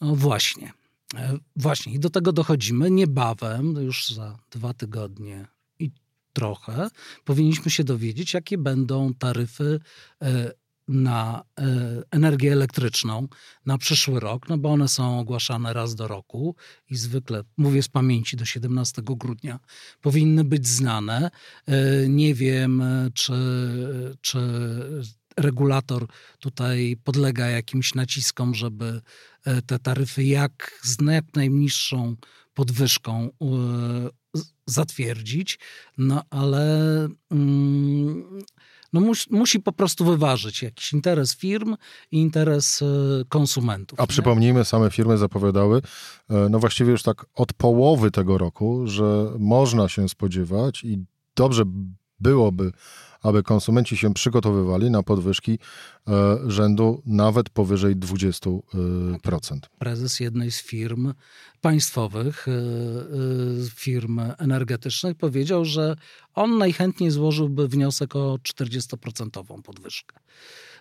No 0.00 0.14
właśnie. 0.14 0.79
E, 1.14 1.38
Właśnie, 1.56 1.92
i 1.92 1.98
do 1.98 2.10
tego 2.10 2.32
dochodzimy 2.32 2.90
niebawem, 2.90 3.74
już 3.74 4.08
za 4.08 4.38
dwa 4.50 4.74
tygodnie 4.74 5.46
i 5.78 5.90
trochę, 6.32 6.90
powinniśmy 7.24 7.70
się 7.70 7.84
dowiedzieć, 7.84 8.34
jakie 8.34 8.58
będą 8.58 9.14
taryfy 9.14 9.80
e, 10.22 10.52
na 10.88 11.44
e, 11.58 11.64
energię 12.10 12.52
elektryczną 12.52 13.28
na 13.66 13.78
przyszły 13.78 14.20
rok, 14.20 14.48
no 14.48 14.58
bo 14.58 14.72
one 14.72 14.88
są 14.88 15.18
ogłaszane 15.20 15.72
raz 15.72 15.94
do 15.94 16.08
roku 16.08 16.56
i 16.90 16.96
zwykle, 16.96 17.44
mówię 17.56 17.82
z 17.82 17.88
pamięci, 17.88 18.36
do 18.36 18.44
17 18.44 19.02
grudnia 19.04 19.58
powinny 20.00 20.44
być 20.44 20.68
znane. 20.68 21.30
Nie 22.08 22.34
wiem, 22.34 22.82
czy, 23.14 23.32
czy 24.20 24.38
regulator 25.36 26.06
tutaj 26.38 26.96
podlega 27.04 27.48
jakimś 27.48 27.94
naciskom, 27.94 28.54
żeby 28.54 29.00
te 29.66 29.78
taryfy 29.78 30.24
jak 30.24 30.80
z 30.82 30.96
jak 31.00 31.34
najniższą 31.34 32.16
podwyżką 32.54 33.28
e, 33.42 33.50
zatwierdzić, 34.66 35.58
no 35.98 36.22
ale 36.30 36.64
mm, 37.30 38.24
no 38.92 39.00
musi, 39.00 39.34
musi 39.34 39.60
po 39.60 39.72
prostu 39.72 40.04
wyważyć 40.04 40.62
jakiś 40.62 40.92
interes 40.92 41.36
firm 41.36 41.76
i 42.10 42.18
interes 42.18 42.82
e, 42.82 42.86
konsumentów. 43.28 44.00
A 44.00 44.02
nie? 44.02 44.06
przypomnijmy, 44.06 44.64
same 44.64 44.90
firmy 44.90 45.18
zapowiadały, 45.18 45.82
e, 46.30 46.48
no 46.50 46.58
właściwie 46.58 46.90
już 46.90 47.02
tak 47.02 47.26
od 47.34 47.52
połowy 47.52 48.10
tego 48.10 48.38
roku, 48.38 48.86
że 48.86 49.32
można 49.38 49.88
się 49.88 50.08
spodziewać 50.08 50.84
i 50.84 51.04
dobrze 51.36 51.64
byłoby, 52.20 52.72
aby 53.22 53.42
konsumenci 53.42 53.96
się 53.96 54.14
przygotowywali 54.14 54.90
na 54.90 55.02
podwyżki 55.02 55.58
e, 56.08 56.38
rzędu 56.46 57.02
nawet 57.06 57.50
powyżej 57.50 57.96
20%. 57.96 58.60
prezes 59.78 60.20
jednej 60.20 60.50
z 60.50 60.62
firm 60.62 61.12
państwowych, 61.60 62.48
y, 62.48 62.52
firm 63.74 64.20
energetycznych, 64.38 65.16
powiedział, 65.16 65.64
że 65.64 65.96
on 66.34 66.58
najchętniej 66.58 67.10
złożyłby 67.10 67.68
wniosek 67.68 68.16
o 68.16 68.38
40% 68.42 69.62
podwyżkę. 69.62 70.16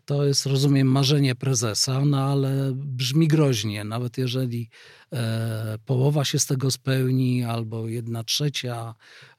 To 0.05 0.25
jest, 0.25 0.45
rozumiem, 0.45 0.87
marzenie 0.87 1.35
prezesa, 1.35 2.05
no 2.05 2.17
ale 2.17 2.71
brzmi 2.75 3.27
groźnie. 3.27 3.83
Nawet 3.83 4.17
jeżeli 4.17 4.69
e, 5.13 5.77
połowa 5.85 6.25
się 6.25 6.39
z 6.39 6.45
tego 6.45 6.71
spełni, 6.71 7.43
albo 7.43 7.87
jedna 7.87 8.23
trzecia, 8.23 8.93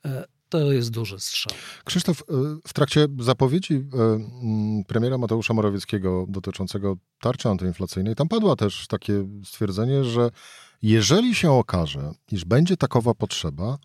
e, 0.05 0.25
to 0.51 0.73
jest 0.73 0.91
duży 0.91 1.21
strzał. 1.21 1.53
Krzysztof, 1.85 2.23
e, 2.23 2.25
w 2.67 2.73
trakcie 2.73 3.07
zapowiedzi 3.19 3.75
e, 3.75 4.03
m, 4.43 4.85
premiera 4.87 5.19
Mateusza 5.19 5.55
Morawieckiego 5.55 6.27
dotyczącego 6.29 6.97
tarczy 7.21 7.49
antyinflacyjnej, 7.49 8.15
tam 8.15 8.29
padło 8.29 8.57
też 8.57 8.87
takie 8.87 9.27
stwierdzenie, 9.45 10.05
że 10.05 10.31
jeżeli 10.83 11.35
się 11.35 11.53
okaże, 11.53 12.13
iż 12.33 12.45
będzie 12.45 12.77
takowa 12.77 13.15
potrzeba, 13.15 13.79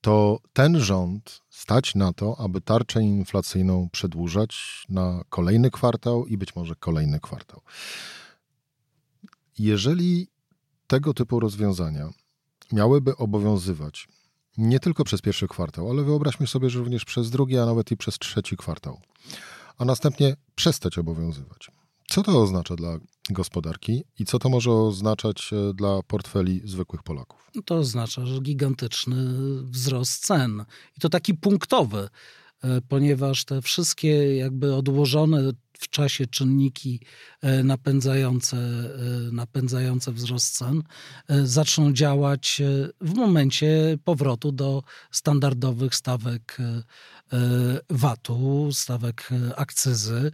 to 0.00 0.38
ten 0.52 0.80
rząd 0.80 1.40
stać 1.48 1.94
na 1.94 2.12
to, 2.12 2.36
aby 2.40 2.60
tarczę 2.60 3.02
inflacyjną 3.02 3.88
przedłużać 3.92 4.84
na 4.88 5.22
kolejny 5.28 5.70
kwartał 5.70 6.26
i 6.26 6.38
być 6.38 6.56
może 6.56 6.74
kolejny 6.74 7.20
kwartał. 7.20 7.60
Jeżeli 9.58 10.28
tego 10.86 11.14
typu 11.14 11.40
rozwiązania 11.40 12.10
miałyby 12.72 13.16
obowiązywać 13.16 14.08
nie 14.58 14.80
tylko 14.80 15.04
przez 15.04 15.20
pierwszy 15.20 15.48
kwartał, 15.48 15.90
ale 15.90 16.02
wyobraźmy 16.02 16.46
sobie, 16.46 16.70
że 16.70 16.78
również 16.78 17.04
przez 17.04 17.30
drugi, 17.30 17.58
a 17.58 17.66
nawet 17.66 17.90
i 17.90 17.96
przez 17.96 18.18
trzeci 18.18 18.56
kwartał, 18.56 19.00
a 19.78 19.84
następnie 19.84 20.36
przestać 20.54 20.98
obowiązywać. 20.98 21.70
Co 22.08 22.22
to 22.22 22.42
oznacza 22.42 22.76
dla 22.76 22.98
gospodarki 23.30 24.04
i 24.18 24.24
co 24.24 24.38
to 24.38 24.48
może 24.48 24.72
oznaczać 24.72 25.50
e, 25.52 25.74
dla 25.74 26.02
portfeli 26.02 26.60
zwykłych 26.64 27.02
Polaków? 27.02 27.50
No 27.54 27.62
to 27.62 27.74
oznacza, 27.74 28.22
gigantyczny 28.42 29.16
wzrost 29.62 30.26
cen. 30.26 30.64
I 30.96 31.00
to 31.00 31.08
taki 31.08 31.34
punktowy, 31.34 32.08
e, 32.62 32.80
ponieważ 32.80 33.44
te 33.44 33.62
wszystkie 33.62 34.36
jakby 34.36 34.74
odłożone 34.74 35.52
w 35.78 35.88
czasie 35.88 36.26
czynniki 36.26 37.00
e, 37.42 37.62
napędzające, 37.62 38.56
e, 38.56 39.32
napędzające 39.32 40.12
wzrost 40.12 40.56
cen 40.56 40.82
e, 41.28 41.46
zaczną 41.46 41.92
działać 41.92 42.62
w 43.00 43.14
momencie 43.14 43.98
powrotu 44.04 44.52
do 44.52 44.82
standardowych 45.10 45.94
stawek 45.94 46.56
VAT-u, 47.90 48.72
stawek 48.72 49.28
akcyzy. 49.56 50.32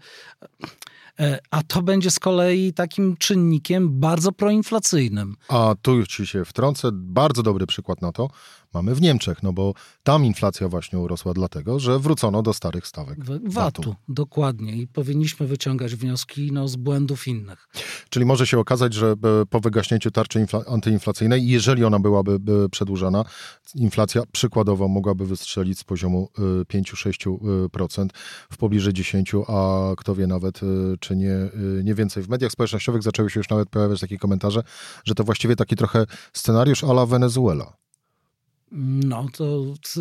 A 1.51 1.63
to 1.63 1.83
będzie 1.83 2.11
z 2.11 2.19
kolei 2.19 2.73
takim 2.73 3.17
czynnikiem 3.17 4.01
bardzo 4.01 4.33
proinflacyjnym. 4.33 5.37
A 5.49 5.75
tu 5.83 6.07
ci 6.07 6.27
się 6.27 6.45
wtrącę, 6.45 6.89
bardzo 6.93 7.43
dobry 7.43 7.67
przykład 7.67 8.03
na 8.03 8.13
to 8.13 8.29
mamy 8.75 8.95
w 8.95 9.01
Niemczech, 9.01 9.43
no 9.43 9.53
bo 9.53 9.75
tam 10.03 10.25
inflacja 10.25 10.69
właśnie 10.69 10.99
urosła 10.99 11.35
dlatego, 11.35 11.79
że 11.81 11.99
wrócono 11.99 12.43
do 12.43 12.53
starych 12.53 12.87
stawek 12.87 13.19
VAT-u. 13.45 13.95
Dokładnie 14.09 14.77
i 14.77 14.87
powinniśmy 14.87 15.47
wyciągać 15.47 15.95
wnioski 15.95 16.53
no, 16.53 16.69
z 16.69 16.77
błędów 16.77 17.29
innych. 17.29 17.69
Czyli 18.09 18.27
może 18.27 18.47
się 18.47 18.59
okazać, 18.59 18.95
że 18.95 19.07
e, 19.07 19.47
po 19.51 19.61
wygaśnięciu 19.61 20.11
tarczy 20.11 20.47
antyinflacyjnej, 20.67 21.47
jeżeli 21.47 21.85
ona 21.85 21.99
byłaby 21.99 22.39
przedłużana, 22.71 23.25
inflacja 23.75 24.23
przykładowo 24.33 24.89
mogłaby 24.89 25.27
wystrzelić 25.27 25.79
z 25.79 25.85
poziomu 25.85 26.29
5-6% 26.73 28.05
e, 28.05 28.09
w 28.53 28.57
pobliżu 28.57 28.93
10, 28.93 29.33
a 29.49 29.93
kto 29.97 30.15
wie 30.15 30.27
nawet, 30.27 30.61
e, 30.63 30.67
czy 31.05 31.17
nie, 31.17 31.37
nie 31.85 31.95
więcej. 31.95 32.23
W 32.23 32.29
mediach 32.29 32.53
społecznościowych 32.53 33.03
zaczęły 33.03 33.31
się 33.31 33.41
już 33.41 33.49
nawet 33.49 33.69
pojawiać 33.69 34.01
takie 34.01 34.19
komentarze, 34.19 34.63
że 35.05 35.15
to 35.15 35.25
właściwie 35.25 35.57
taki 35.57 35.77
trochę 35.77 36.07
scenariusz 36.33 36.85
ala 36.85 37.07
Wenezuela. 37.07 37.77
No 38.73 39.27
to, 39.33 39.65
to 39.95 40.01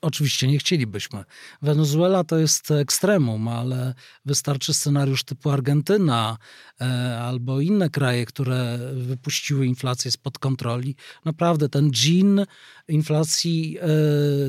oczywiście 0.00 0.48
nie 0.48 0.58
chcielibyśmy. 0.58 1.24
Wenezuela 1.62 2.24
to 2.24 2.38
jest 2.38 2.70
ekstremum, 2.70 3.48
ale 3.48 3.94
wystarczy 4.24 4.74
scenariusz 4.74 5.24
typu 5.24 5.50
Argentyna 5.50 6.36
e, 6.80 6.84
albo 7.20 7.60
inne 7.60 7.90
kraje, 7.90 8.26
które 8.26 8.78
wypuściły 8.94 9.66
inflację 9.66 10.10
spod 10.10 10.38
kontroli. 10.38 10.96
Naprawdę 11.24 11.68
ten 11.68 11.90
dżin 11.90 12.44
inflacji, 12.88 13.78
e, 13.80 13.88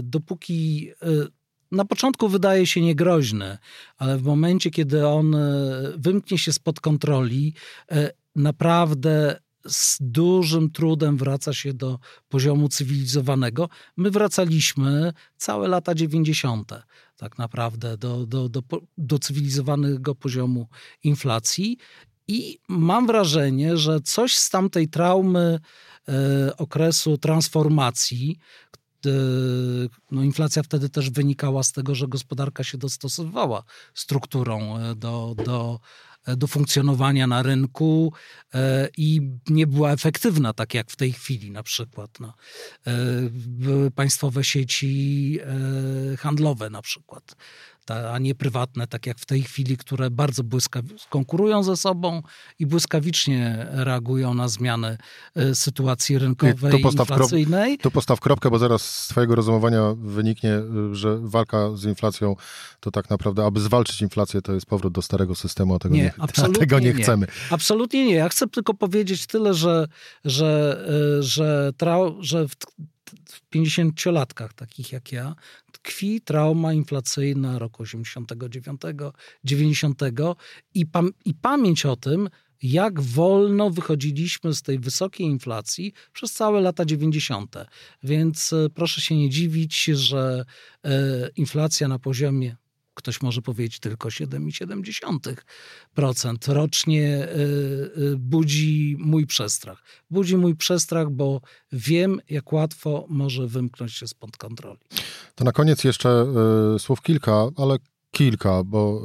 dopóki 0.03 0.89
e, 1.01 1.38
na 1.71 1.85
początku 1.85 2.29
wydaje 2.29 2.67
się 2.67 2.81
niegroźny, 2.81 3.57
ale 3.97 4.17
w 4.17 4.23
momencie, 4.23 4.71
kiedy 4.71 5.07
on 5.07 5.35
e, 5.35 5.39
wymknie 5.97 6.37
się 6.37 6.53
spod 6.53 6.79
kontroli, 6.79 7.53
e, 7.91 8.11
naprawdę 8.35 9.39
z 9.67 9.97
dużym 10.01 10.71
trudem 10.71 11.17
wraca 11.17 11.53
się 11.53 11.73
do 11.73 11.99
poziomu 12.29 12.69
cywilizowanego. 12.69 13.69
My 13.97 14.11
wracaliśmy 14.11 15.13
całe 15.37 15.67
lata 15.67 15.95
90. 15.95 16.71
tak 17.17 17.37
naprawdę 17.37 17.97
do, 17.97 18.25
do, 18.25 18.49
do, 18.49 18.61
do 18.97 19.19
cywilizowanego 19.19 20.15
poziomu 20.15 20.67
inflacji. 21.03 21.77
I 22.27 22.59
mam 22.67 23.07
wrażenie, 23.07 23.77
że 23.77 24.01
coś 24.01 24.37
z 24.37 24.49
tamtej 24.49 24.87
traumy 24.87 25.59
e, 26.07 26.57
okresu 26.57 27.17
transformacji, 27.17 28.37
no 30.11 30.23
inflacja 30.23 30.63
wtedy 30.63 30.89
też 30.89 31.09
wynikała 31.09 31.63
z 31.63 31.71
tego, 31.71 31.95
że 31.95 32.07
gospodarka 32.07 32.63
się 32.63 32.77
dostosowywała 32.77 33.63
strukturą 33.93 34.77
e, 34.77 34.95
do, 34.95 35.35
do 35.45 35.79
E, 36.25 36.37
do 36.37 36.47
funkcjonowania 36.47 37.27
na 37.27 37.43
rynku 37.43 38.13
e, 38.53 38.89
i 38.97 39.21
nie 39.49 39.67
była 39.67 39.91
efektywna, 39.91 40.53
tak 40.53 40.73
jak 40.73 40.91
w 40.91 40.95
tej 40.95 41.11
chwili 41.13 41.51
na 41.51 41.63
przykład. 41.63 42.19
No. 42.19 42.33
Były 43.31 43.91
państwowe 43.91 44.43
sieci 44.43 45.39
handlowe 46.17 46.69
na 46.69 46.81
przykład 46.81 47.35
a 47.89 48.19
nie 48.19 48.35
prywatne, 48.35 48.87
tak 48.87 49.05
jak 49.05 49.19
w 49.19 49.25
tej 49.25 49.43
chwili, 49.43 49.77
które 49.77 50.09
bardzo 50.09 50.43
błyskawicznie 50.43 51.09
konkurują 51.09 51.63
ze 51.63 51.77
sobą 51.77 52.21
i 52.59 52.65
błyskawicznie 52.65 53.67
reagują 53.71 54.33
na 54.33 54.47
zmiany 54.47 54.97
e, 55.35 55.55
sytuacji 55.55 56.19
rynkowej, 56.19 56.71
tu 56.71 56.79
postaw 56.79 57.09
inflacyjnej. 57.09 57.77
tu 57.77 57.91
postaw 57.91 58.19
kropkę, 58.19 58.49
bo 58.49 58.59
zaraz 58.59 58.95
z 58.95 59.07
twojego 59.07 59.35
rozumowania 59.35 59.81
wyniknie, 59.97 60.53
e, 60.53 60.63
że 60.91 61.19
walka 61.21 61.75
z 61.75 61.85
inflacją 61.85 62.35
to 62.79 62.91
tak 62.91 63.09
naprawdę, 63.09 63.45
aby 63.45 63.59
zwalczyć 63.59 64.01
inflację, 64.01 64.41
to 64.41 64.53
jest 64.53 64.65
powrót 64.65 64.93
do 64.93 65.01
starego 65.01 65.35
systemu, 65.35 65.75
a 65.75 65.79
tego 65.79 65.95
nie, 65.95 66.13
nie, 66.37 66.53
tego 66.59 66.79
nie, 66.79 66.85
nie 66.85 66.93
chcemy. 66.93 67.27
Absolutnie 67.49 68.05
nie. 68.05 68.13
Ja 68.13 68.29
chcę 68.29 68.47
tylko 68.47 68.73
powiedzieć 68.73 69.27
tyle, 69.27 69.53
że, 69.53 69.87
że, 70.25 70.79
e, 71.19 71.23
że, 71.23 71.71
trau, 71.77 72.15
że 72.19 72.47
w, 72.47 72.55
w 73.25 73.41
50-latkach 73.55 74.53
takich 74.53 74.91
jak 74.91 75.11
ja 75.11 75.35
tkwi 75.81 76.21
trauma 76.21 76.73
inflacyjna 76.73 77.59
roku 77.59 77.83
89, 77.83 78.81
90 79.43 80.01
i, 80.73 80.85
pam 80.85 81.09
i 81.25 81.33
pamięć 81.33 81.85
o 81.85 81.95
tym, 81.95 82.29
jak 82.61 83.01
wolno 83.01 83.69
wychodziliśmy 83.69 84.53
z 84.53 84.61
tej 84.61 84.79
wysokiej 84.79 85.27
inflacji 85.27 85.93
przez 86.13 86.33
całe 86.33 86.61
lata 86.61 86.85
90. 86.85 87.55
Więc 88.03 88.53
e, 88.53 88.69
proszę 88.69 89.01
się 89.01 89.15
nie 89.15 89.29
dziwić, 89.29 89.83
że 89.83 90.45
e, 90.83 91.29
inflacja 91.35 91.87
na 91.87 91.99
poziomie 91.99 92.55
ktoś 92.99 93.21
może 93.21 93.41
powiedzieć 93.41 93.79
tylko 93.79 94.09
7,7% 94.09 96.53
rocznie 96.53 97.07
y, 97.07 97.27
y, 97.97 98.15
budzi 98.17 98.95
mój 98.99 99.27
przestrach. 99.27 99.83
Budzi 100.09 100.37
mój 100.37 100.55
przestrach, 100.55 101.09
bo 101.09 101.41
wiem, 101.71 102.21
jak 102.29 102.53
łatwo 102.53 103.05
może 103.09 103.47
wymknąć 103.47 103.93
się 103.93 104.07
spod 104.07 104.37
kontroli. 104.37 104.79
To 105.35 105.43
na 105.43 105.51
koniec 105.51 105.83
jeszcze 105.83 106.25
y, 106.75 106.79
słów 106.79 107.01
kilka, 107.01 107.47
ale 107.57 107.77
kilka, 108.11 108.63
bo 108.63 109.01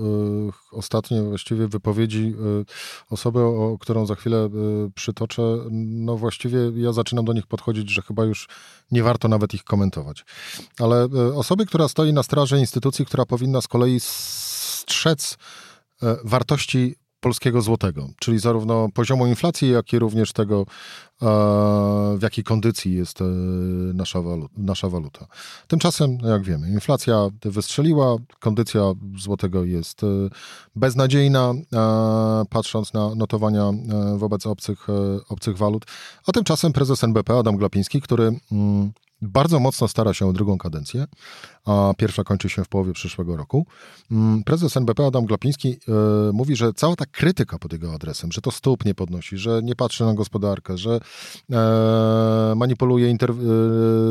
y, 0.72 0.76
ostatnie 0.76 1.22
właściwie 1.22 1.68
wypowiedzi 1.68 2.34
y, 2.60 2.64
osoby, 3.10 3.40
o 3.40 3.76
którą 3.80 4.06
za 4.06 4.14
chwilę 4.14 4.46
y, 4.86 4.90
przytoczę, 4.94 5.42
no 5.70 6.16
właściwie 6.16 6.58
ja 6.76 6.92
zaczynam 6.92 7.24
do 7.24 7.32
nich 7.32 7.46
podchodzić, 7.46 7.90
że 7.90 8.02
chyba 8.02 8.24
już 8.24 8.48
nie 8.90 9.02
warto 9.02 9.28
nawet 9.28 9.54
ich 9.54 9.64
komentować. 9.64 10.24
Ale 10.78 11.04
y, 11.04 11.34
osoby, 11.34 11.66
która 11.66 11.88
stoi 11.88 12.12
na 12.12 12.22
straży 12.22 12.58
instytucji, 12.58 13.06
która 13.06 13.26
powinna 13.26 13.60
z 13.60 13.68
kolei 13.68 14.00
strzec 14.00 15.36
wartości 16.24 16.96
polskiego 17.24 17.62
złotego, 17.62 18.08
czyli 18.18 18.38
zarówno 18.38 18.88
poziomu 18.94 19.26
inflacji, 19.26 19.70
jak 19.70 19.92
i 19.92 19.98
również 19.98 20.32
tego, 20.32 20.66
e, 21.22 21.26
w 22.18 22.22
jakiej 22.22 22.44
kondycji 22.44 22.94
jest 22.94 23.20
e, 23.20 23.24
nasza 23.94 24.22
waluta. 24.22 24.54
Nasza 24.56 24.88
waluta. 24.88 25.26
Tymczasem, 25.68 26.18
jak 26.24 26.42
wiemy, 26.42 26.68
inflacja 26.68 27.28
wystrzeliła, 27.44 28.16
kondycja 28.40 28.82
złotego 29.18 29.64
jest 29.64 30.04
e, 30.04 30.06
beznadziejna, 30.76 31.54
patrząc 32.50 32.92
na 32.92 33.14
notowania 33.14 33.72
wobec 34.16 34.46
obcych, 34.46 34.86
obcych 35.28 35.56
walut. 35.56 35.84
A 36.26 36.32
tymczasem 36.32 36.72
prezes 36.72 37.04
NBP 37.04 37.38
Adam 37.38 37.56
Glapiński, 37.56 38.00
który 38.00 38.32
mm, 38.52 38.92
bardzo 39.28 39.60
mocno 39.60 39.88
stara 39.88 40.14
się 40.14 40.26
o 40.26 40.32
drugą 40.32 40.58
kadencję, 40.58 41.06
a 41.64 41.92
pierwsza 41.96 42.24
kończy 42.24 42.48
się 42.48 42.64
w 42.64 42.68
połowie 42.68 42.92
przyszłego 42.92 43.36
roku. 43.36 43.66
Mm, 44.10 44.44
prezes 44.44 44.76
NBP 44.76 45.06
Adam 45.06 45.24
Glapiński 45.24 45.68
e, 45.68 45.92
mówi, 46.32 46.56
że 46.56 46.72
cała 46.72 46.96
ta 46.96 47.06
krytyka 47.06 47.58
pod 47.58 47.72
jego 47.72 47.94
adresem, 47.94 48.32
że 48.32 48.40
to 48.40 48.50
stóp 48.50 48.84
nie 48.84 48.94
podnosi, 48.94 49.38
że 49.38 49.60
nie 49.62 49.76
patrzy 49.76 50.04
na 50.04 50.14
gospodarkę, 50.14 50.78
że 50.78 51.00
e, 51.50 52.54
manipuluje 52.56 53.10
e, 53.10 53.16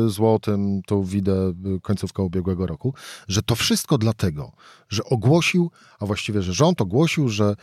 złotym, 0.08 0.82
tu 0.86 1.04
widzę 1.04 1.52
końcówkę 1.82 2.22
ubiegłego 2.22 2.66
roku, 2.66 2.94
że 3.28 3.42
to 3.42 3.54
wszystko 3.54 3.98
dlatego, 3.98 4.52
że 4.88 5.04
ogłosił, 5.04 5.70
a 6.00 6.06
właściwie, 6.06 6.42
że 6.42 6.52
rząd 6.52 6.80
ogłosił, 6.80 7.28
że 7.28 7.56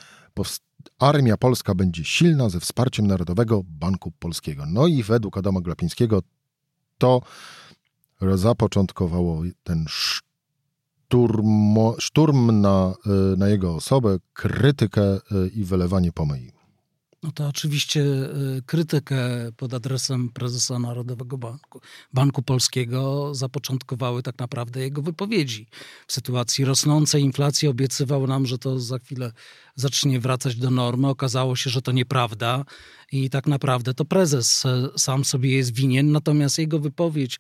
armia 1.00 1.38
polska 1.38 1.76
będzie 1.76 2.06
silna 2.06 2.50
ze 2.50 2.60
wsparciem 2.60 3.08
Narodowego 3.08 3.62
Banku 3.66 4.12
Polskiego. 4.12 4.64
No 4.68 4.88
i 4.88 5.04
według 5.04 5.38
Adama 5.38 5.62
Glapińskiego 5.62 6.22
to 7.02 7.22
zapoczątkowało 8.38 9.42
ten 9.64 9.86
szturm, 12.00 12.62
na, 12.62 12.94
y, 13.34 13.38
na 13.38 13.50
jego 13.50 13.76
osobę, 13.76 14.18
krytykę 14.34 15.16
y, 15.16 15.20
i 15.56 15.64
wylewanie 15.64 16.12
pomyj. 16.12 16.61
No 17.24 17.32
to 17.32 17.48
oczywiście 17.48 18.02
y, 18.02 18.62
krytykę 18.66 19.52
pod 19.58 19.74
adresem 19.74 20.30
prezesa 20.30 20.80
Narodowego 20.80 21.38
Banku, 21.38 21.82
Banku 22.14 22.42
Polskiego 22.42 23.36
zapoczątkowały 23.36 24.24
tak 24.24 24.40
naprawdę 24.40 24.80
jego 24.80 25.02
wypowiedzi. 25.02 25.68
W 26.08 26.14
sytuacji 26.14 26.66
rosnącej 26.66 27.24
inflacji 27.24 27.68
obiecywał 27.68 28.28
nam, 28.28 28.46
że 28.46 28.58
to 28.58 28.80
za 28.80 29.00
chwilę 29.00 29.32
zacznie 29.76 30.20
wracać 30.20 30.56
do 30.56 30.72
normy. 30.72 31.08
Okazało 31.08 31.56
się, 31.56 31.70
że 31.70 31.82
to 31.82 31.92
nieprawda 31.92 32.66
i 33.12 33.30
tak 33.30 33.48
naprawdę 33.48 33.94
to 33.94 34.06
prezes 34.06 34.66
e, 34.66 34.90
sam 34.98 35.26
sobie 35.26 35.56
jest 35.56 35.74
winien. 35.76 36.12
Natomiast 36.12 36.58
jego 36.58 36.80
wypowiedź 36.80 37.40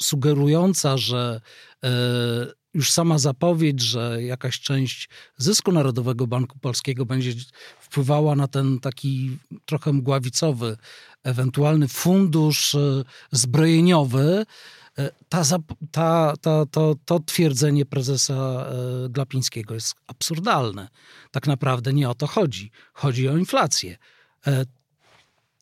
sugerująca, 0.00 0.96
że 0.96 1.40
e, 1.84 2.61
już 2.74 2.90
sama 2.90 3.18
zapowiedź, 3.18 3.82
że 3.82 4.22
jakaś 4.22 4.60
część 4.60 5.08
zysku 5.36 5.72
Narodowego 5.72 6.26
Banku 6.26 6.58
Polskiego 6.58 7.06
będzie 7.06 7.32
wpływała 7.80 8.36
na 8.36 8.48
ten 8.48 8.80
taki 8.80 9.38
trochę 9.66 9.92
mgławicowy, 9.92 10.76
ewentualny 11.24 11.88
fundusz 11.88 12.74
e, 12.74 13.04
zbrojeniowy, 13.32 14.46
e, 14.98 15.10
ta, 15.28 15.42
ta, 15.90 16.34
ta, 16.40 16.66
to, 16.66 16.94
to 17.04 17.20
twierdzenie 17.20 17.86
prezesa 17.86 18.34
e, 18.34 19.08
Glapińskiego 19.08 19.74
jest 19.74 19.94
absurdalne. 20.06 20.88
Tak 21.30 21.46
naprawdę 21.46 21.92
nie 21.92 22.10
o 22.10 22.14
to 22.14 22.26
chodzi. 22.26 22.70
Chodzi 22.92 23.28
o 23.28 23.36
inflację. 23.36 23.96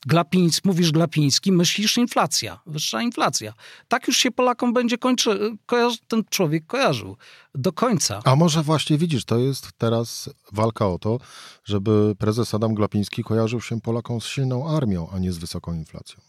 Glapiński, 0.07 0.69
mówisz 0.69 0.93
Glapiński, 0.93 1.53
myślisz 1.53 1.97
inflacja, 1.97 2.61
wyższa 2.67 3.03
inflacja. 3.03 3.53
Tak 3.89 4.09
już 4.09 4.17
się 4.17 4.31
Polakom 4.31 4.73
będzie 4.73 4.99
kończy, 4.99 5.57
kojarzy, 5.67 5.99
ten 6.09 6.25
człowiek 6.31 6.67
kojarzył 6.67 7.17
do 7.55 7.73
końca. 7.73 8.21
A 8.25 8.37
może 8.37 8.63
właśnie 8.63 8.99
widzisz, 8.99 9.25
to 9.25 9.39
jest 9.39 9.69
teraz 9.79 10.31
walka 10.53 10.89
o 10.89 10.99
to, 10.99 11.19
żeby 11.65 12.15
prezes 12.19 12.55
Adam 12.55 12.75
Glapiński 12.75 13.25
kojarzył 13.25 13.61
się 13.61 13.81
Polakom 13.81 14.21
z 14.21 14.27
silną 14.27 14.77
armią, 14.77 15.09
a 15.13 15.19
nie 15.19 15.33
z 15.33 15.39
wysoką 15.39 15.75
inflacją 15.75 16.21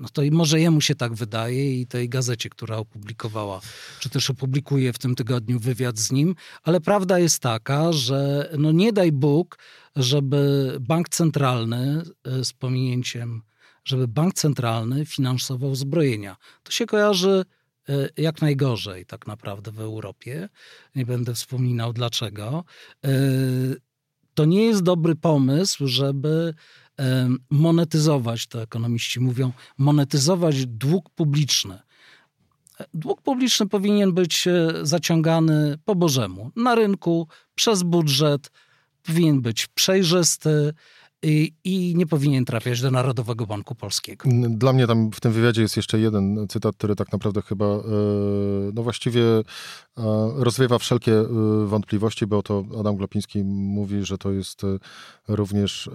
no 0.00 0.08
to 0.12 0.22
i 0.22 0.30
może 0.30 0.60
jemu 0.60 0.80
się 0.80 0.94
tak 0.94 1.14
wydaje 1.14 1.80
i 1.80 1.86
tej 1.86 2.08
gazecie, 2.08 2.50
która 2.50 2.76
opublikowała, 2.76 3.60
czy 4.00 4.10
też 4.10 4.30
opublikuje 4.30 4.92
w 4.92 4.98
tym 4.98 5.14
tygodniu 5.14 5.60
wywiad 5.60 5.98
z 5.98 6.12
nim, 6.12 6.34
ale 6.62 6.80
prawda 6.80 7.18
jest 7.18 7.40
taka, 7.42 7.92
że 7.92 8.50
no 8.58 8.72
nie 8.72 8.92
daj 8.92 9.12
Bóg, 9.12 9.58
żeby 9.98 10.76
bank 10.80 11.08
centralny 11.08 12.02
e, 12.24 12.44
z 12.44 12.52
pominięciem, 12.52 13.42
żeby 13.84 14.08
bank 14.08 14.34
centralny 14.34 15.06
finansował 15.06 15.74
zbrojenia. 15.74 16.36
To 16.62 16.72
się 16.72 16.86
kojarzy 16.86 17.44
e, 17.88 18.08
jak 18.16 18.42
najgorzej 18.42 19.06
tak 19.06 19.26
naprawdę 19.26 19.72
w 19.72 19.80
Europie. 19.80 20.48
Nie 20.94 21.06
będę 21.06 21.34
wspominał 21.34 21.92
dlaczego. 21.92 22.64
E, 23.04 23.10
to 24.34 24.44
nie 24.44 24.64
jest 24.64 24.82
dobry 24.82 25.14
pomysł, 25.14 25.86
żeby 25.86 26.54
monetyzować, 27.50 28.46
to 28.46 28.62
ekonomiści 28.62 29.20
mówią, 29.20 29.52
monetyzować 29.78 30.66
dług 30.66 31.10
publiczny. 31.10 31.78
Dług 32.94 33.22
publiczny 33.22 33.68
powinien 33.68 34.12
być 34.12 34.48
zaciągany 34.82 35.78
po 35.84 35.94
Bożemu, 35.94 36.50
na 36.56 36.74
rynku, 36.74 37.28
przez 37.54 37.82
budżet, 37.82 38.50
powinien 39.08 39.40
być 39.40 39.66
przejrzysty, 39.66 40.72
i, 41.22 41.52
i, 41.64 41.94
nie 41.96 42.06
powinien 42.06 42.44
trafiać 42.44 42.80
do 42.80 42.90
Narodowego 42.90 43.46
Banku 43.46 43.74
Polskiego. 43.74 44.28
Dla 44.48 44.72
mnie 44.72 44.86
tam 44.86 45.10
w 45.10 45.20
tym 45.20 45.32
wywiadzie 45.32 45.62
jest 45.62 45.76
jeszcze 45.76 45.98
jeden 45.98 46.46
cytat, 46.48 46.76
który 46.76 46.96
tak 46.96 47.12
naprawdę 47.12 47.42
chyba 47.42 47.66
e, 47.66 47.80
no 48.74 48.82
właściwie 48.82 49.22
e, 49.22 49.42
rozwiewa 50.36 50.78
wszelkie 50.78 51.12
wątpliwości, 51.66 52.26
bo 52.26 52.42
to 52.42 52.64
Adam 52.80 52.96
Glapiński 52.96 53.44
mówi, 53.44 54.04
że 54.04 54.18
to 54.18 54.32
jest 54.32 54.62
również 55.28 55.90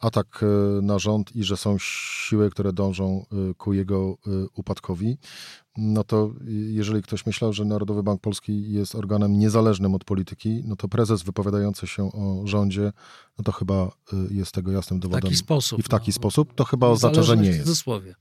atak 0.00 0.40
e, 0.42 0.82
na 0.82 0.98
rząd 0.98 1.36
i 1.36 1.44
że 1.44 1.56
są 1.56 1.76
siły, 1.78 2.50
które 2.50 2.72
dążą 2.72 3.26
e, 3.50 3.54
ku 3.54 3.72
jego 3.72 4.16
e, 4.26 4.30
upadkowi, 4.54 5.18
no 5.76 6.04
to 6.04 6.30
jeżeli 6.68 7.02
ktoś 7.02 7.26
myślał, 7.26 7.52
że 7.52 7.64
Narodowy 7.64 8.02
Bank 8.02 8.20
Polski 8.20 8.72
jest 8.72 8.94
organem 8.94 9.38
niezależnym 9.38 9.94
od 9.94 10.04
polityki, 10.04 10.62
no 10.64 10.76
to 10.76 10.88
prezes 10.88 11.22
wypowiadający 11.22 11.86
się 11.86 12.12
o 12.12 12.42
rządzie, 12.44 12.92
no 13.38 13.44
to 13.44 13.52
chyba 13.52 13.90
jest 14.30 14.52
tego 14.52 14.72
jasnym 14.72 15.00
dowodem. 15.00 15.20
W 15.20 15.24
taki 15.24 15.36
sposób. 15.36 15.78
I 15.78 15.82
w 15.82 15.88
taki 15.88 16.10
no, 16.10 16.14
sposób 16.14 16.54
to 16.54 16.64
chyba 16.64 16.86
oznacza, 16.86 17.22
że 17.22 17.36
nie 17.36 17.48
jest. 17.48 17.60
W 17.60 17.64
cudzysłowie. 17.64 18.14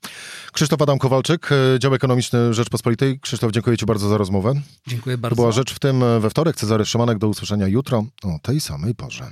Krzysztof 0.53 0.81
Adam 0.81 0.99
Kowalczyk, 0.99 1.49
dział 1.79 1.93
ekonomiczny 1.93 2.53
Rzeczpospolitej. 2.53 3.19
Krzysztof, 3.19 3.51
dziękuję 3.51 3.77
Ci 3.77 3.85
bardzo 3.85 4.09
za 4.09 4.17
rozmowę. 4.17 4.53
Dziękuję 4.87 5.17
bardzo. 5.17 5.35
To 5.35 5.41
była 5.41 5.51
Rzecz 5.51 5.73
w 5.73 5.79
tym 5.79 6.03
we 6.19 6.29
wtorek. 6.29 6.55
Cezary 6.55 6.85
Szymanek, 6.85 7.17
do 7.17 7.27
usłyszenia 7.27 7.67
jutro 7.67 8.05
o 8.23 8.39
tej 8.41 8.61
samej 8.61 8.95
porze. 8.95 9.31